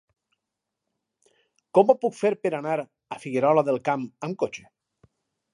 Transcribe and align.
Com 1.77 1.93
ho 1.93 1.97
puc 2.05 2.17
fer 2.21 2.33
per 2.47 2.53
anar 2.63 2.75
a 3.17 3.21
Figuerola 3.27 3.67
del 3.71 3.81
Camp 3.91 4.11
amb 4.31 4.41
cotxe? 4.47 4.69